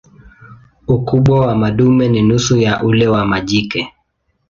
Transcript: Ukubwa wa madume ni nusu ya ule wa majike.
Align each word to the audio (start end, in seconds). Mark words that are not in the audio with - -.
Ukubwa 0.87 1.39
wa 1.41 1.55
madume 1.55 2.07
ni 2.07 2.21
nusu 2.21 2.57
ya 2.57 2.83
ule 2.83 3.07
wa 3.07 3.25
majike. 3.25 3.93